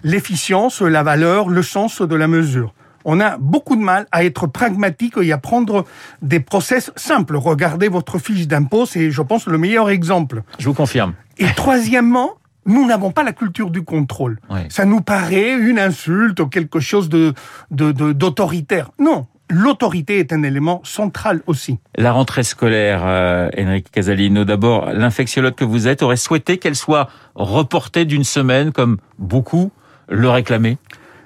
l'efficience, 0.05 0.83
la 0.83 1.03
valeur, 1.03 1.49
le 1.49 1.63
sens 1.63 2.03
de 2.03 2.15
la 2.15 2.29
mesure. 2.29 2.75
On 3.05 3.21
a 3.21 3.37
beaucoup 3.39 3.77
de 3.77 3.83
mal 3.83 4.07
à 4.13 4.25
être 4.25 4.47
pragmatique 4.47 5.15
et 5.21 5.33
à 5.33 5.39
prendre 5.39 5.85
des 6.23 6.41
process 6.41 6.91
simples. 6.97 7.37
Regardez 7.37 7.89
votre 7.89 8.19
fiche 8.19 8.47
d'impôt, 8.47 8.87
c'est, 8.87 9.11
je 9.11 9.23
pense, 9.23 9.47
le 9.47 9.59
meilleur 9.59 9.91
exemple. 9.91 10.43
Je 10.59 10.67
vous 10.69 10.75
confirme. 10.75 11.15
Et 11.39 11.47
troisièmement, 11.57 12.33
nous 12.67 12.87
n'avons 12.87 13.11
pas 13.11 13.25
la 13.25 13.33
culture 13.33 13.71
du 13.71 13.83
contrôle. 13.83 14.39
Ça 14.69 14.85
nous 14.85 15.01
paraît 15.01 15.53
une 15.55 15.79
insulte 15.79 16.39
ou 16.41 16.47
quelque 16.47 16.79
chose 16.81 17.09
de, 17.09 17.35
de, 17.73 17.91
de- 17.91 18.13
d'autoritaire. 18.13 18.91
Non, 19.01 19.27
l'autorité 19.51 20.19
est 20.21 20.33
un 20.33 20.45
élément 20.45 20.81
central 20.85 21.43
aussi. 21.49 21.79
La 21.97 22.13
rentrée 22.13 22.45
scolaire, 22.45 23.03
euh, 23.05 23.51
Enrique 23.59 23.91
Casalino, 23.91 24.45
d'abord, 24.45 24.93
l'infectiologue 24.93 25.55
que 25.57 25.65
vous 25.65 25.89
êtes 25.89 26.03
aurait 26.03 26.17
souhaité 26.17 26.59
qu'elle 26.59 26.77
soit 26.77 27.09
reportée 27.35 28.05
d'une 28.05 28.25
semaine, 28.25 28.71
comme 28.73 28.99
beaucoup 29.19 29.73
le 30.09 30.29
réclamaient 30.31 30.79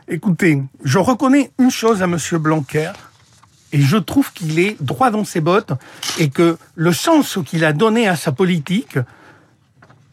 Écoutez, 0.09 0.63
je 0.85 0.99
reconnais 0.99 1.51
une 1.59 1.73
chose 1.73 2.01
à 2.01 2.07
Monsieur 2.07 2.39
Blanquer, 2.39 2.93
et 3.73 3.81
je 3.81 3.97
trouve 3.97 4.33
qu'il 4.33 4.61
est 4.61 4.81
droit 4.81 5.11
dans 5.11 5.25
ses 5.25 5.41
bottes, 5.41 5.73
et 6.21 6.31
que 6.31 6.59
le 6.77 6.93
sens 6.93 7.41
qu'il 7.45 7.65
a 7.65 7.73
donné 7.73 8.07
à 8.07 8.15
sa 8.15 8.31
politique, 8.31 9.01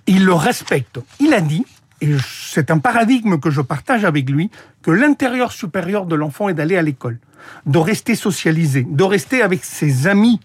il 0.07 0.25
le 0.25 0.33
respecte. 0.33 0.99
Il 1.19 1.31
a 1.31 1.41
dit, 1.41 1.63
et 2.01 2.09
c'est 2.27 2.71
un 2.71 2.79
paradigme 2.79 3.39
que 3.39 3.51
je 3.51 3.61
partage 3.61 4.03
avec 4.03 4.31
lui, 4.31 4.49
que 4.81 4.89
l'intérieur 4.89 5.51
supérieur 5.51 6.07
de 6.07 6.15
l'enfant 6.15 6.49
est 6.49 6.55
d'aller 6.55 6.75
à 6.75 6.81
l'école, 6.81 7.19
de 7.67 7.77
rester 7.77 8.15
socialisé, 8.15 8.87
de 8.89 9.03
rester 9.03 9.43
avec 9.43 9.63
ses 9.63 10.07
amis 10.07 10.39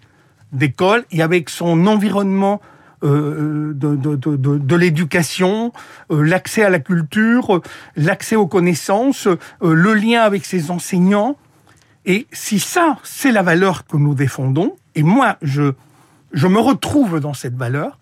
d'école 0.51 1.05
et 1.11 1.23
avec 1.23 1.49
son 1.49 1.87
environnement 1.87 2.61
de, 3.01 3.73
de, 3.73 4.57
de, 4.57 4.75
l'éducation, 4.75 5.71
euh, 6.11 6.21
l'accès 6.21 6.63
à 6.63 6.69
la 6.69 6.79
culture, 6.79 7.57
euh, 7.57 7.61
l'accès 7.95 8.35
aux 8.35 8.47
connaissances, 8.47 9.27
euh, 9.27 9.37
le 9.61 9.93
lien 9.93 10.21
avec 10.21 10.45
ses 10.45 10.71
enseignants. 10.71 11.37
Et 12.05 12.27
si 12.31 12.59
ça, 12.59 12.97
c'est 13.03 13.31
la 13.31 13.41
valeur 13.41 13.85
que 13.85 13.97
nous 13.97 14.15
défendons, 14.15 14.75
et 14.95 15.03
moi, 15.03 15.37
je, 15.41 15.73
je 16.33 16.47
me 16.47 16.59
retrouve 16.59 17.19
dans 17.19 17.33
cette 17.33 17.55
valeur, 17.55 17.97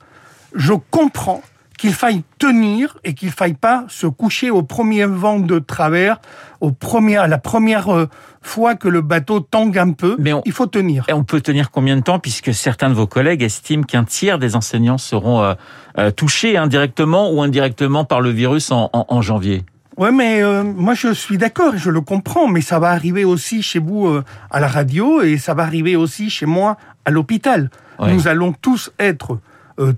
je 0.56 0.74
comprends 0.92 1.42
qu'il 1.78 1.94
faille 1.94 2.24
tenir 2.40 2.98
et 3.04 3.14
qu'il 3.14 3.32
faille 3.32 3.54
pas 3.54 3.86
se 3.88 4.08
coucher 4.08 4.50
au 4.50 4.64
premier 4.64 5.06
vent 5.06 5.40
de 5.40 5.60
travers, 5.60 6.20
au 6.60 6.72
premier, 6.72 7.18
à 7.18 7.28
la 7.28 7.38
première 7.38 7.94
euh, 7.94 8.10
fois 8.42 8.76
que 8.76 8.88
le 8.88 9.02
bateau 9.02 9.40
tangue 9.40 9.78
un 9.78 9.92
peu. 9.92 10.16
Mais 10.20 10.32
il 10.46 10.52
faut 10.52 10.66
tenir. 10.66 11.06
Et 11.08 11.14
on 11.14 11.24
peut 11.24 11.40
tenir 11.40 11.70
combien 11.70 11.96
de 11.96 12.02
temps 12.02 12.20
puisque 12.20 12.54
certains 12.54 12.90
de 12.90 12.96
vos 12.96 13.08
collègues 13.08 13.44
estiment 13.44 13.84
qu'un 13.84 14.04
tiers 14.04 14.40
des 14.40 14.56
enseignants 14.56 14.98
seront 14.98 15.44
euh, 15.44 15.54
euh, 16.00 16.12
touchés 16.12 16.58
indirectement 16.58 17.32
ou 17.32 17.42
indirectement 17.42 18.06
par 18.06 18.22
le 18.22 18.32
virus 18.32 18.72
en, 18.72 18.90
en, 18.92 19.22
janvier? 19.22 19.64
Ouais, 19.98 20.12
mais 20.12 20.44
moi 20.64 20.94
je 20.94 21.12
suis 21.12 21.40
d'accord 21.40 21.74
et 21.74 21.80
je 21.80 21.90
le 21.90 22.02
comprends, 22.02 22.48
mais 22.48 22.62
ça 22.62 22.78
va 22.78 22.92
arriver 22.92 23.26
aussi 23.26 23.64
chez 23.64 23.80
vous 23.80 24.22
à 24.52 24.60
la 24.60 24.68
radio 24.68 25.24
et 25.24 25.38
ça 25.38 25.56
va 25.56 25.64
arriver 25.64 25.96
aussi 25.96 26.30
chez 26.30 26.46
moi 26.46 26.78
à 27.04 27.10
l'hôpital. 27.10 27.72
Nous 28.00 28.28
allons 28.28 28.54
tous 28.54 28.92
être 29.00 29.40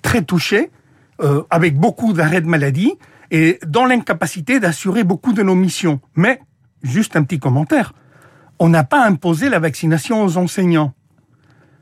très 0.01 0.21
touchés 0.21 0.71
euh, 1.21 1.43
avec 1.49 1.77
beaucoup 1.77 2.13
d'arrêts 2.13 2.41
de 2.41 2.47
maladie 2.47 2.93
et 3.31 3.59
dans 3.67 3.85
l'incapacité 3.85 4.59
d'assurer 4.59 5.03
beaucoup 5.03 5.33
de 5.33 5.43
nos 5.43 5.55
missions. 5.55 5.99
Mais, 6.15 6.39
juste 6.81 7.15
un 7.15 7.23
petit 7.23 7.39
commentaire, 7.39 7.93
on 8.59 8.69
n'a 8.69 8.83
pas 8.83 9.05
imposé 9.05 9.49
la 9.49 9.59
vaccination 9.59 10.23
aux 10.23 10.37
enseignants. 10.37 10.93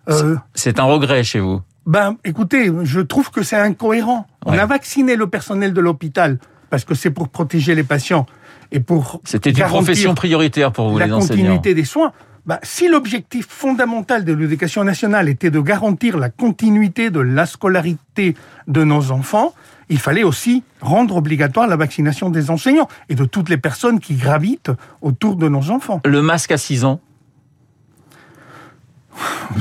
Euh, 0.10 0.36
c'est 0.54 0.80
un 0.80 0.84
regret 0.84 1.24
chez 1.24 1.40
vous 1.40 1.62
Ben, 1.86 2.18
écoutez, 2.24 2.72
je 2.84 3.00
trouve 3.00 3.30
que 3.32 3.44
c'est 3.44 3.58
incohérent. 3.58 4.26
On 4.46 4.58
a 4.58 4.66
vacciné 4.66 5.16
le 5.16 5.28
personnel 5.28 5.74
de 5.74 5.82
l'hôpital 5.82 6.40
parce 6.70 6.86
que 6.86 6.96
c'est 6.96 7.12
pour 7.12 7.30
protéger 7.30 7.76
les 7.76 7.84
patients 7.84 8.26
et 8.72 8.80
pour 8.80 9.22
C'était 9.24 9.52
une 9.52 9.66
profession 9.66 10.14
prioritaire 10.16 10.72
pour 10.72 10.90
vous, 10.90 10.98
les 10.98 11.06
enseignants. 11.06 11.20
La 11.20 11.28
continuité 11.28 11.74
des 11.74 11.86
soins. 11.86 12.12
Bah, 12.48 12.62
si 12.64 12.88
l'objectif 12.88 13.46
fondamental 13.50 14.24
de 14.24 14.32
l'éducation 14.32 14.86
nationale 14.86 15.28
était 15.28 15.52
de 15.52 15.60
garantir 15.60 16.18
la 16.18 16.30
continuité 16.30 17.10
de 17.10 17.20
la 17.20 17.46
scolarité 17.46 18.36
de 18.68 18.86
nos 18.86 19.12
enfants, 19.12 19.54
il 19.90 20.00
fallait 20.00 20.24
aussi 20.24 20.64
rendre 20.80 21.18
obligatoire 21.18 21.68
la 21.68 21.76
vaccination 21.76 22.30
des 22.30 22.50
enseignants 22.50 22.88
et 23.10 23.16
de 23.16 23.26
toutes 23.26 23.50
les 23.50 23.58
personnes 23.58 24.00
qui 24.00 24.16
gravitent 24.16 24.72
autour 25.02 25.36
de 25.36 25.50
nos 25.50 25.72
enfants. 25.72 26.00
Le 26.06 26.22
masque 26.22 26.54
à 26.54 26.58
6 26.58 26.86
ans 26.86 27.02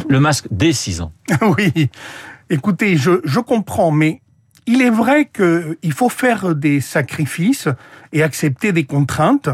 Le 0.08 0.20
masque 0.20 0.46
dès 0.52 0.72
6 0.72 1.00
ans 1.00 1.12
Oui, 1.42 1.90
écoutez, 2.50 2.96
je, 2.96 3.20
je 3.24 3.40
comprends, 3.40 3.90
mais 3.90 4.20
il 4.66 4.80
est 4.80 4.90
vrai 4.90 5.26
qu'il 5.26 5.92
faut 5.92 6.08
faire 6.08 6.54
des 6.54 6.80
sacrifices 6.80 7.68
et 8.12 8.22
accepter 8.22 8.70
des 8.70 8.84
contraintes. 8.84 9.48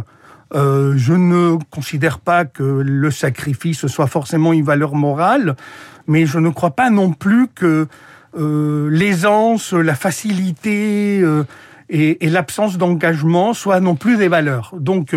Euh, 0.54 0.94
je 0.96 1.14
ne 1.14 1.56
considère 1.70 2.18
pas 2.18 2.44
que 2.44 2.62
le 2.62 3.10
sacrifice 3.10 3.86
soit 3.86 4.06
forcément 4.06 4.52
une 4.52 4.64
valeur 4.64 4.94
morale, 4.94 5.56
mais 6.06 6.26
je 6.26 6.38
ne 6.38 6.50
crois 6.50 6.72
pas 6.72 6.90
non 6.90 7.12
plus 7.12 7.48
que 7.48 7.88
euh, 8.36 8.88
l'aisance, 8.90 9.72
la 9.72 9.94
facilité 9.94 11.20
euh, 11.22 11.44
et, 11.88 12.26
et 12.26 12.30
l'absence 12.30 12.76
d'engagement 12.76 13.54
soient 13.54 13.80
non 13.80 13.94
plus 13.94 14.16
des 14.16 14.28
valeurs. 14.28 14.74
Donc, 14.78 15.16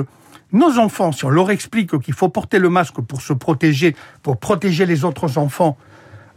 nos 0.54 0.78
enfants, 0.80 1.12
si 1.12 1.26
on 1.26 1.30
leur 1.30 1.52
explique 1.52 2.00
qu'il 2.00 2.14
faut 2.14 2.30
porter 2.30 2.60
le 2.60 2.70
masque 2.70 3.02
pour 3.02 3.22
se 3.22 3.34
protéger, 3.34 3.96
pour 4.24 4.38
protéger 4.38 4.86
les 4.86 5.04
autres 5.04 5.38
enfants, 5.38 5.78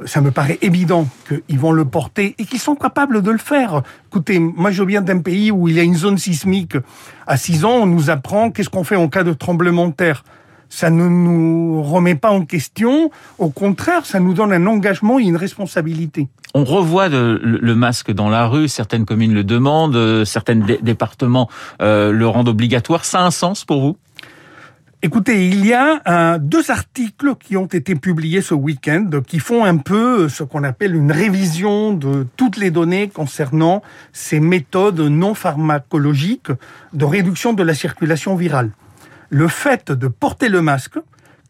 ça 0.04 0.20
me 0.20 0.30
paraît 0.30 0.58
évident 0.62 1.06
qu'ils 1.28 1.58
vont 1.58 1.72
le 1.72 1.84
porter 1.84 2.34
et 2.38 2.44
qu'ils 2.44 2.60
sont 2.60 2.76
capables 2.76 3.22
de 3.22 3.30
le 3.30 3.38
faire. 3.38 3.82
Écoutez, 4.08 4.38
moi 4.38 4.70
je 4.70 4.82
viens 4.82 5.02
d'un 5.02 5.18
pays 5.18 5.50
où 5.50 5.68
il 5.68 5.74
y 5.74 5.80
a 5.80 5.82
une 5.82 5.96
zone 5.96 6.18
sismique. 6.18 6.76
À 7.26 7.36
6 7.36 7.64
ans, 7.64 7.78
on 7.82 7.86
nous 7.86 8.10
apprend 8.10 8.50
qu'est-ce 8.50 8.70
qu'on 8.70 8.84
fait 8.84 8.96
en 8.96 9.08
cas 9.08 9.24
de 9.24 9.32
tremblement 9.32 9.88
de 9.88 9.92
terre. 9.92 10.24
Ça 10.70 10.90
ne 10.90 11.08
nous 11.08 11.82
remet 11.82 12.14
pas 12.14 12.30
en 12.30 12.44
question. 12.44 13.10
Au 13.38 13.48
contraire, 13.48 14.04
ça 14.04 14.20
nous 14.20 14.34
donne 14.34 14.52
un 14.52 14.66
engagement 14.66 15.18
et 15.18 15.22
une 15.22 15.36
responsabilité. 15.36 16.28
On 16.54 16.64
revoit 16.64 17.08
le, 17.08 17.74
masque 17.74 18.12
dans 18.12 18.28
la 18.28 18.46
rue. 18.46 18.68
Certaines 18.68 19.04
communes 19.04 19.34
le 19.34 19.44
demandent, 19.44 19.96
euh, 19.96 20.24
certains 20.24 20.56
départements 20.56 21.48
euh, 21.80 22.10
le 22.12 22.26
rendent 22.26 22.48
obligatoire. 22.48 23.04
Ça 23.04 23.20
a 23.20 23.24
un 23.24 23.30
sens 23.30 23.64
pour 23.64 23.80
vous? 23.80 23.96
Écoutez, 25.00 25.46
il 25.46 25.64
y 25.64 25.72
a 25.72 26.02
euh, 26.08 26.38
deux 26.38 26.72
articles 26.72 27.36
qui 27.36 27.56
ont 27.56 27.66
été 27.66 27.94
publiés 27.94 28.42
ce 28.42 28.52
week-end 28.52 29.08
qui 29.24 29.38
font 29.38 29.64
un 29.64 29.76
peu 29.76 30.24
euh, 30.24 30.28
ce 30.28 30.42
qu'on 30.42 30.64
appelle 30.64 30.96
une 30.96 31.12
révision 31.12 31.92
de 31.92 32.26
toutes 32.36 32.56
les 32.56 32.72
données 32.72 33.08
concernant 33.08 33.80
ces 34.12 34.40
méthodes 34.40 34.98
non 34.98 35.34
pharmacologiques 35.34 36.50
de 36.94 37.04
réduction 37.04 37.52
de 37.52 37.62
la 37.62 37.74
circulation 37.74 38.34
virale. 38.34 38.72
Le 39.30 39.46
fait 39.46 39.92
de 39.92 40.08
porter 40.08 40.48
le 40.48 40.62
masque, 40.62 40.98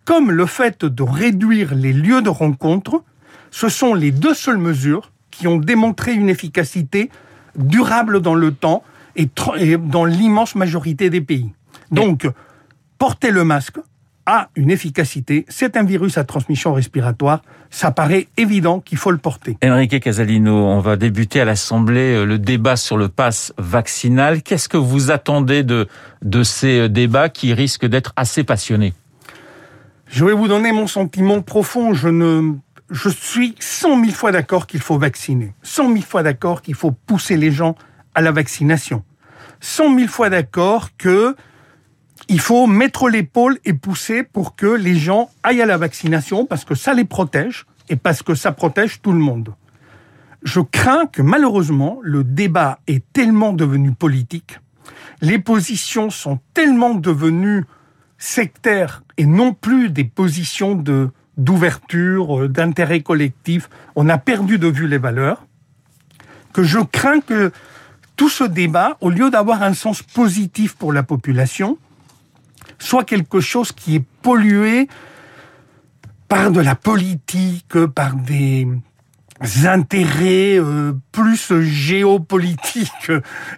comme 0.05 0.31
le 0.31 0.45
fait 0.45 0.85
de 0.85 1.03
réduire 1.03 1.75
les 1.75 1.95
lieux 1.95 2.21
de 2.21 2.29
rencontre, 2.29 3.03
ce 3.51 3.71
sont 3.71 3.95
les 3.95 4.11
deux 4.11 4.35
seules 4.35 4.59
mesures 4.59 5.11
qui 5.31 5.47
ont 5.47 5.57
démontré 5.57 6.13
une 6.13 6.29
efficacité 6.29 7.11
durable 7.57 8.21
dans 8.21 8.35
le 8.35 8.53
temps 8.53 8.83
et 9.17 9.27
dans 9.79 10.05
l'immense 10.05 10.55
majorité 10.55 11.09
des 11.09 11.23
pays. 11.23 11.51
Donc, 11.91 12.29
porter 12.99 13.31
le 13.31 13.45
masque 13.45 13.79
a 14.27 14.51
une 14.57 14.71
efficacité. 14.71 15.47
C'est 15.49 15.79
un 15.79 15.85
virus 15.85 16.19
à 16.19 16.25
transmission 16.25 16.75
respiratoire. 16.75 17.41
Ça 17.71 17.91
paraît 17.93 18.29
évident 18.37 18.81
qu'il 18.81 18.99
faut 18.99 19.11
le 19.11 19.17
porter. 19.17 19.57
Enrique 19.65 20.01
Casalino, 20.01 20.53
on 20.53 20.81
va 20.81 20.97
débuter 20.97 21.41
à 21.41 21.47
l'Assemblée 21.47 22.15
euh, 22.15 22.27
le 22.27 22.39
débat 22.39 22.77
sur 22.77 22.99
le 22.99 23.09
pass 23.09 23.55
vaccinal. 23.57 24.43
Qu'est-ce 24.43 24.69
que 24.69 24.77
vous 24.77 25.11
attendez 25.11 25.63
de, 25.63 25.89
de 26.21 26.43
ces 26.43 26.81
euh, 26.81 26.89
débats 26.91 27.31
qui 27.31 27.55
risquent 27.55 27.87
d'être 27.87 28.13
assez 28.17 28.45
passionnés? 28.45 28.93
Je 30.09 30.27
vais 30.27 30.35
vous 30.35 30.49
donner 30.49 30.73
mon 30.73 30.87
sentiment 30.87 31.41
profond. 31.41 31.95
Je 31.95 32.09
ne, 32.09 32.53
je 32.91 33.09
suis 33.09 33.55
cent 33.61 33.97
mille 33.97 34.15
fois 34.15 34.31
d'accord 34.31 34.67
qu'il 34.67 34.81
faut 34.81 34.99
vacciner. 34.99 35.55
Cent 35.63 35.89
mille 35.89 36.05
fois 36.05 36.23
d'accord 36.23 36.61
qu'il 36.61 36.75
faut 36.75 36.91
pousser 36.91 37.39
les 37.39 37.51
gens 37.51 37.77
à 38.15 38.21
la 38.21 38.31
vaccination. 38.31 39.05
Cent 39.61 39.89
mille 39.89 40.09
fois 40.09 40.29
d'accord 40.29 40.91
que 40.99 41.35
il 42.29 42.41
faut 42.41 42.67
mettre 42.67 43.09
l'épaule 43.09 43.59
et 43.65 43.73
pousser 43.73 44.23
pour 44.23 44.55
que 44.55 44.67
les 44.67 44.97
gens 44.97 45.31
aillent 45.43 45.63
à 45.63 45.67
la 45.67 45.79
vaccination 45.79 46.45
parce 46.45 46.65
que 46.65 46.75
ça 46.75 46.93
les 46.93 47.05
protège 47.05 47.67
et 47.89 47.97
parce 47.97 48.23
que 48.23 48.35
ça 48.35 48.53
protège 48.53 49.01
tout 49.01 49.13
le 49.13 49.19
monde. 49.19 49.55
Je 50.43 50.61
crains 50.61 51.07
que 51.07 51.23
malheureusement 51.23 51.99
le 52.03 52.23
débat 52.25 52.81
est 52.87 53.03
tellement 53.13 53.53
devenu 53.53 53.93
politique, 53.93 54.61
les 55.21 55.39
positions 55.39 56.11
sont 56.11 56.39
tellement 56.55 56.95
devenues 56.95 57.65
sectaires 58.19 59.03
et 59.17 59.27
non 59.27 59.55
plus 59.55 59.91
des 59.91 60.05
positions 60.05 60.75
d'ouverture, 61.37 62.41
euh, 62.41 62.49
d'intérêt 62.49 63.01
collectif. 63.01 63.69
On 63.97 64.09
a 64.09 64.19
perdu 64.19 64.59
de 64.59 64.69
vue 64.69 64.87
les 64.87 64.99
valeurs. 64.99 65.47
Que 66.53 66.63
je 66.63 66.79
crains 66.79 67.21
que 67.21 67.53
tout 68.17 68.29
ce 68.29 68.45
débat, 68.45 68.97
au 69.01 69.11
lieu 69.11 69.31
d'avoir 69.31 69.63
un 69.63 69.75
sens 69.75 70.03
positif 70.03 70.75
pour 70.75 70.93
la 70.93 71.05
population, 71.05 71.79
soit 72.79 73.05
quelque 73.05 73.41
chose 73.41 73.73
qui 73.73 73.97
est 73.97 74.05
pollué 74.23 74.89
par 76.29 76.51
de 76.51 76.61
la 76.61 76.75
politique, 76.75 77.87
par 77.95 78.15
des 78.15 78.67
intérêts 79.65 80.59
euh, 80.59 80.93
plus 81.13 81.61
géopolitiques 81.61 83.13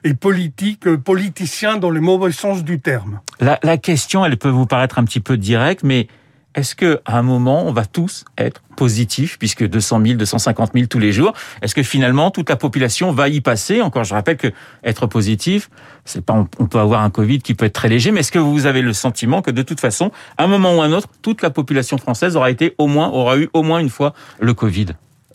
et 0.05 0.15
politiques, 0.15 0.95
politiciens 0.97 1.79
dans 1.79 1.91
le 1.91 2.01
mauvais 2.01 2.33
sens 2.33 2.65
du 2.65 2.81
terme. 2.81 3.21
La, 3.41 3.59
la 3.63 3.79
question, 3.79 4.25
elle 4.25 4.37
peut 4.37 4.51
vous 4.51 4.67
paraître 4.67 4.99
un 4.99 5.05
petit 5.05 5.21
peu 5.21 5.37
directe, 5.37 5.83
mais 5.83 6.07
est-ce 6.55 6.75
que 6.75 7.01
à 7.05 7.19
un 7.19 7.23
moment 7.23 7.65
on 7.67 7.73
va 7.73 7.85
tous 7.85 8.25
être 8.37 8.63
positifs 8.77 9.39
puisque 9.39 9.67
200 9.67 10.01
000, 10.05 10.19
250 10.19 10.73
000 10.75 10.87
tous 10.87 10.99
les 10.99 11.13
jours 11.13 11.33
Est-ce 11.63 11.75
que 11.75 11.83
finalement 11.83 12.31
toute 12.31 12.49
la 12.49 12.57
population 12.57 13.13
va 13.13 13.29
y 13.29 13.41
passer? 13.41 13.83
Encore, 13.83 14.05
je 14.05 14.15
rappelle 14.15 14.37
que 14.37 14.49
être 14.83 15.07
positif, 15.07 15.71
c'est 16.05 16.25
pas 16.25 16.47
on 16.59 16.67
peut 16.67 16.79
avoir 16.79 17.03
un 17.03 17.11
Covid 17.11 17.41
qui 17.41 17.55
peut 17.55 17.67
être 17.67 17.75
très 17.75 17.89
léger, 17.89 18.11
mais 18.11 18.21
est-ce 18.21 18.33
que 18.33 18.39
vous 18.39 18.67
avez 18.67 18.83
le 18.83 18.93
sentiment 18.93 19.43
que 19.43 19.51
de 19.51 19.63
toute 19.63 19.81
façon, 19.81 20.11
à 20.39 20.45
un 20.45 20.47
moment 20.49 20.77
ou 20.77 20.83
à 20.83 20.87
un 20.87 20.93
autre, 20.93 21.09
toute 21.23 21.43
la 21.43 21.51
population 21.51 21.99
française 21.99 22.37
aura 22.37 22.51
été 22.51 22.75
au 22.79 22.87
moins 22.87 23.11
aura 23.11 23.37
eu 23.39 23.49
au 23.53 23.63
moins 23.63 23.79
une 23.79 23.91
fois 23.91 24.15
le 24.41 24.55
Covid? 24.55 24.87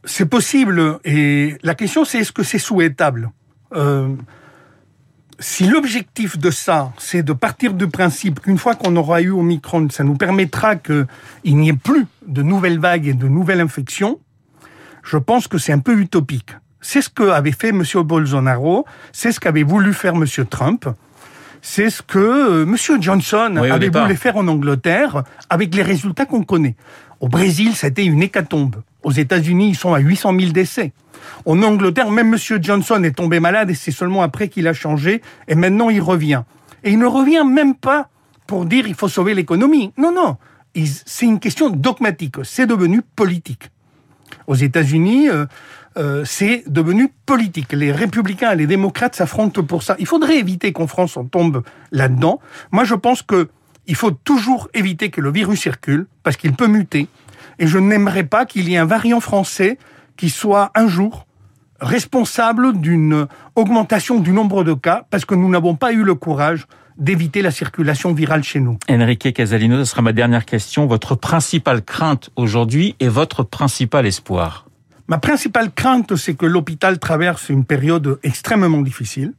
C'est 0.03 0.27
possible 0.27 0.99
et 1.05 1.55
la 1.63 1.75
question 1.75 2.03
c'est 2.03 2.19
est-ce 2.19 2.31
que 2.31 2.43
c'est 2.43 2.59
souhaitable? 2.59 3.31
Euh, 3.73 4.09
si 5.39 5.65
l'objectif 5.67 6.37
de 6.37 6.51
ça, 6.51 6.91
c'est 6.97 7.23
de 7.23 7.33
partir 7.33 7.73
du 7.73 7.87
principe 7.87 8.39
qu'une 8.39 8.57
fois 8.57 8.75
qu'on 8.75 8.95
aura 8.95 9.21
eu 9.21 9.31
Omicron, 9.31 9.87
ça 9.89 10.03
nous 10.03 10.15
permettra 10.15 10.75
qu'il 10.75 11.07
n'y 11.45 11.69
ait 11.69 11.73
plus 11.73 12.05
de 12.25 12.41
nouvelles 12.41 12.79
vagues 12.79 13.07
et 13.07 13.13
de 13.13 13.27
nouvelles 13.27 13.61
infections, 13.61 14.19
je 15.03 15.17
pense 15.17 15.47
que 15.47 15.57
c'est 15.57 15.73
un 15.73 15.79
peu 15.79 15.97
utopique. 15.99 16.51
C'est 16.81 17.01
ce 17.01 17.09
qu'avait 17.09 17.51
fait 17.51 17.69
M. 17.69 17.83
Bolsonaro, 18.03 18.85
c'est 19.11 19.31
ce 19.31 19.39
qu'avait 19.39 19.63
voulu 19.63 19.93
faire 19.93 20.13
M. 20.13 20.25
Trump, 20.49 20.87
c'est 21.61 21.89
ce 21.89 22.01
que 22.01 22.19
euh, 22.19 22.63
M. 22.63 23.01
Johnson 23.01 23.55
avait 23.57 23.89
voulu 23.89 24.15
faire 24.15 24.37
en 24.37 24.47
Angleterre, 24.47 25.23
avec 25.49 25.73
les 25.73 25.81
résultats 25.81 26.25
qu'on 26.25 26.43
connaît. 26.43 26.75
Au 27.19 27.27
Brésil, 27.27 27.75
c'était 27.75 28.05
une 28.05 28.21
hécatombe. 28.21 28.75
Aux 29.05 29.11
États-Unis, 29.11 29.69
ils 29.69 29.75
sont 29.75 29.93
à 29.93 29.99
800 29.99 30.33
000 30.39 30.51
décès. 30.51 30.91
En 31.45 31.61
Angleterre, 31.61 32.09
même 32.09 32.33
M. 32.33 32.39
Johnson 32.59 33.03
est 33.03 33.15
tombé 33.15 33.39
malade 33.39 33.69
et 33.69 33.75
c'est 33.75 33.91
seulement 33.91 34.23
après 34.23 34.47
qu'il 34.47 34.67
a 34.67 34.73
changé. 34.73 35.21
Et 35.47 35.53
maintenant, 35.53 35.91
il 35.91 36.01
revient. 36.01 36.41
Et 36.83 36.89
il 36.89 36.97
ne 36.97 37.05
revient 37.05 37.43
même 37.47 37.75
pas 37.75 38.09
pour 38.47 38.65
dire 38.65 38.87
il 38.87 38.95
faut 38.95 39.07
sauver 39.07 39.35
l'économie. 39.35 39.93
Non, 39.99 40.11
non. 40.11 40.37
c'est 41.05 41.27
une 41.27 41.39
question 41.39 41.69
dogmatique. 41.69 42.37
C'est 42.43 42.65
devenu 42.65 43.03
politique. 43.15 43.69
Aux 44.47 44.55
États-Unis, 44.55 45.29
euh, 45.29 45.45
euh, 45.97 46.25
c'est 46.25 46.63
devenu 46.65 47.13
politique. 47.27 47.73
Les 47.73 47.91
républicains 47.91 48.53
et 48.53 48.55
les 48.55 48.67
démocrates 48.67 49.15
s'affrontent 49.15 49.61
pour 49.61 49.83
ça. 49.83 49.95
Il 49.99 50.07
faudrait 50.07 50.39
éviter 50.39 50.73
qu'en 50.73 50.87
France 50.87 51.15
on 51.15 51.25
tombe 51.25 51.61
là-dedans. 51.91 52.39
Moi, 52.71 52.85
je 52.85 52.95
pense 52.95 53.21
que 53.21 53.49
il 53.85 53.95
faut 53.95 54.09
toujours 54.09 54.67
éviter 54.73 55.11
que 55.11 55.21
le 55.21 55.31
virus 55.31 55.61
circule 55.61 56.07
parce 56.23 56.37
qu'il 56.37 56.53
peut 56.53 56.65
muter. 56.65 57.07
Et 57.59 57.67
je 57.67 57.77
n'aimerais 57.77 58.23
pas 58.23 58.45
qu'il 58.45 58.69
y 58.69 58.75
ait 58.75 58.77
un 58.77 58.85
variant 58.85 59.19
français 59.19 59.77
qui 60.17 60.29
soit 60.29 60.71
un 60.75 60.87
jour 60.87 61.25
responsable 61.79 62.79
d'une 62.79 63.27
augmentation 63.55 64.19
du 64.19 64.31
nombre 64.31 64.63
de 64.63 64.73
cas 64.73 65.05
parce 65.09 65.25
que 65.25 65.35
nous 65.35 65.49
n'avons 65.49 65.75
pas 65.75 65.91
eu 65.91 66.03
le 66.03 66.15
courage 66.15 66.67
d'éviter 66.97 67.41
la 67.41 67.51
circulation 67.51 68.13
virale 68.13 68.43
chez 68.43 68.61
nous. 68.61 68.77
Enrique 68.89 69.33
Casalino, 69.33 69.77
ce 69.79 69.85
sera 69.85 70.01
ma 70.01 70.13
dernière 70.13 70.45
question. 70.45 70.85
Votre 70.85 71.15
principale 71.15 71.83
crainte 71.83 72.29
aujourd'hui 72.35 72.95
et 72.99 73.09
votre 73.09 73.43
principal 73.43 74.05
espoir 74.05 74.65
Ma 75.07 75.19
principale 75.19 75.71
crainte, 75.71 76.15
c'est 76.15 76.33
que 76.33 76.47
l'hôpital 76.47 76.97
traverse 76.97 77.49
une 77.49 77.63
période 77.63 78.19
extrêmement 78.23 78.81
difficile, 78.81 79.33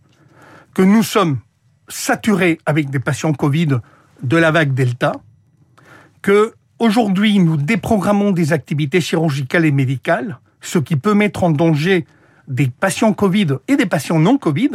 que 0.74 0.82
nous 0.82 1.02
sommes 1.02 1.38
saturés 1.88 2.58
avec 2.66 2.90
des 2.90 3.00
patients 3.00 3.32
Covid 3.32 3.78
de 4.22 4.36
la 4.36 4.52
vague 4.52 4.74
Delta, 4.74 5.12
que 6.22 6.54
aujourd'hui 6.78 7.38
nous 7.38 7.56
déprogrammons 7.56 8.32
des 8.32 8.52
activités 8.52 9.00
chirurgicales 9.00 9.64
et 9.64 9.72
médicales, 9.72 10.38
ce 10.60 10.78
qui 10.78 10.96
peut 10.96 11.14
mettre 11.14 11.44
en 11.44 11.50
danger 11.50 12.06
des 12.48 12.68
patients 12.68 13.12
Covid 13.12 13.58
et 13.68 13.76
des 13.76 13.86
patients 13.86 14.18
non 14.18 14.38
Covid. 14.38 14.70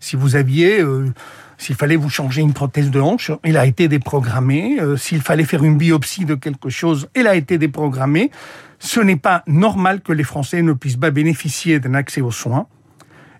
Si 0.00 0.16
vous 0.16 0.34
aviez, 0.34 0.80
euh, 0.80 1.12
s'il 1.58 1.76
fallait 1.76 1.96
vous 1.96 2.10
changer 2.10 2.42
une 2.42 2.52
prothèse 2.52 2.90
de 2.90 3.00
hanche, 3.00 3.30
elle 3.42 3.56
a 3.56 3.66
été 3.66 3.88
déprogrammée. 3.88 4.80
Euh, 4.80 4.96
s'il 4.96 5.20
fallait 5.20 5.44
faire 5.44 5.62
une 5.62 5.78
biopsie 5.78 6.24
de 6.24 6.34
quelque 6.34 6.70
chose, 6.70 7.08
elle 7.14 7.26
a 7.26 7.36
été 7.36 7.58
déprogrammée. 7.58 8.30
Ce 8.78 8.98
n'est 9.00 9.16
pas 9.16 9.44
normal 9.46 10.00
que 10.00 10.12
les 10.12 10.24
Français 10.24 10.62
ne 10.62 10.72
puissent 10.72 10.96
pas 10.96 11.10
bénéficier 11.10 11.78
d'un 11.78 11.94
accès 11.94 12.20
aux 12.20 12.32
soins. 12.32 12.66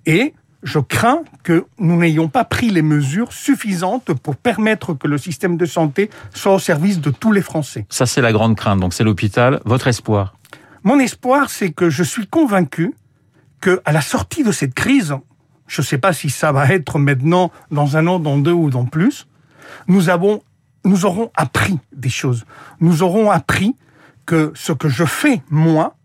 Et 0.06 0.34
je 0.62 0.78
crains 0.78 1.22
que 1.42 1.66
nous 1.78 1.96
n'ayons 1.96 2.28
pas 2.28 2.44
pris 2.44 2.70
les 2.70 2.82
mesures 2.82 3.32
suffisantes 3.32 4.12
pour 4.14 4.36
permettre 4.36 4.94
que 4.94 5.08
le 5.08 5.18
système 5.18 5.56
de 5.56 5.66
santé 5.66 6.10
soit 6.32 6.54
au 6.54 6.58
service 6.58 7.00
de 7.00 7.10
tous 7.10 7.32
les 7.32 7.42
Français. 7.42 7.86
Ça, 7.88 8.06
c'est 8.06 8.20
la 8.20 8.32
grande 8.32 8.56
crainte. 8.56 8.80
Donc, 8.80 8.94
c'est 8.94 9.04
l'hôpital. 9.04 9.60
Votre 9.64 9.88
espoir? 9.88 10.34
Mon 10.84 10.98
espoir, 10.98 11.50
c'est 11.50 11.70
que 11.70 11.90
je 11.90 12.02
suis 12.02 12.26
convaincu 12.26 12.94
que 13.60 13.80
à 13.84 13.92
la 13.92 14.00
sortie 14.00 14.42
de 14.42 14.52
cette 14.52 14.74
crise, 14.74 15.14
je 15.66 15.82
ne 15.82 15.86
sais 15.86 15.98
pas 15.98 16.12
si 16.12 16.30
ça 16.30 16.52
va 16.52 16.68
être 16.68 16.98
maintenant, 16.98 17.50
dans 17.70 17.96
un 17.96 18.06
an, 18.06 18.18
dans 18.18 18.38
deux 18.38 18.52
ou 18.52 18.70
dans 18.70 18.84
plus, 18.84 19.26
nous 19.86 20.10
avons, 20.10 20.42
nous 20.84 21.04
aurons 21.06 21.30
appris 21.36 21.78
des 21.92 22.08
choses. 22.08 22.44
Nous 22.80 23.02
aurons 23.02 23.30
appris 23.30 23.74
que 24.26 24.52
ce 24.54 24.72
que 24.72 24.88
je 24.88 25.04
fais, 25.04 25.42
moi, 25.50 25.96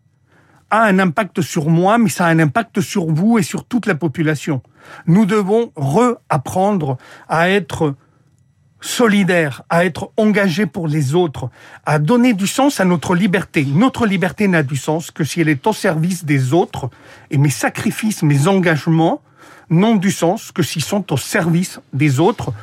a 0.70 0.84
un 0.84 1.00
impact 1.00 1.42
sur 1.42 1.70
moi, 1.70 1.98
mais 1.98 2.10
ça 2.10 2.26
a 2.26 2.30
un 2.30 2.40
impact 2.40 2.82
sur 2.82 3.06
vous 3.08 3.38
et 3.38 3.44
sur 3.44 3.64
toute 3.64 3.86
la 3.86 3.96
population. 3.96 4.62
Nous 5.06 5.26
devons 5.26 5.72
reapprendre 5.76 6.98
à 7.30 7.50
être 7.50 7.96
solidaires, 8.80 9.64
à 9.70 9.86
être 9.86 10.12
engagés 10.18 10.66
pour 10.66 10.88
les 10.88 11.16
autres, 11.16 11.50
à 11.86 12.00
donner 12.00 12.34
du 12.34 12.48
sens 12.48 12.80
à 12.80 12.86
notre 12.86 13.16
liberté. 13.16 13.66
Notre 13.66 14.06
liberté 14.06 14.48
n'a 14.48 14.64
du 14.64 14.76
sens 14.76 15.12
que 15.12 15.24
si 15.24 15.42
elle 15.42 15.50
est 15.50 15.66
au 15.66 15.74
service 15.74 16.26
des 16.26 16.54
autres, 16.54 16.90
et 17.32 17.38
mes 17.38 17.50
sacrifices, 17.50 18.24
mes 18.24 18.48
engagements 18.48 19.22
n'ont 19.70 19.96
du 19.96 20.12
sens 20.12 20.52
que 20.52 20.64
s'ils 20.64 20.84
sont 20.84 21.12
au 21.12 21.18
service 21.18 21.80
des 21.92 22.20
autres, 22.20 22.54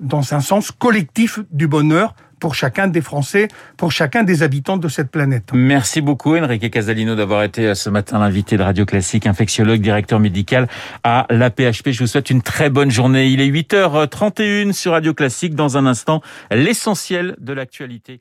dans 0.00 0.34
un 0.34 0.40
sens 0.40 0.70
collectif 0.72 1.40
du 1.50 1.68
bonheur 1.68 2.14
pour 2.40 2.54
chacun 2.54 2.88
des 2.88 3.02
Français, 3.02 3.48
pour 3.76 3.92
chacun 3.92 4.24
des 4.24 4.42
habitants 4.42 4.78
de 4.78 4.88
cette 4.88 5.10
planète. 5.10 5.50
Merci 5.52 6.00
beaucoup 6.00 6.36
Enrique 6.36 6.70
Casalino 6.70 7.14
d'avoir 7.14 7.44
été 7.44 7.68
euh, 7.68 7.74
ce 7.74 7.90
matin 7.90 8.18
l'invité 8.18 8.56
de 8.56 8.62
Radio 8.62 8.86
Classique, 8.86 9.26
infectiologue, 9.26 9.80
directeur 9.80 10.18
médical 10.18 10.66
à 11.04 11.26
l'APHP. 11.30 11.90
Je 11.90 12.00
vous 12.00 12.06
souhaite 12.06 12.30
une 12.30 12.42
très 12.42 12.70
bonne 12.70 12.90
journée. 12.90 13.28
Il 13.28 13.40
est 13.40 13.50
8h31 13.50 14.72
sur 14.72 14.92
Radio 14.92 15.14
Classique. 15.14 15.54
Dans 15.54 15.76
un 15.76 15.86
instant, 15.86 16.22
l'essentiel 16.50 17.36
de 17.38 17.52
l'actualité. 17.52 18.20